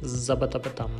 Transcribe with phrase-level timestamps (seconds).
[0.00, 0.90] Забата-батам.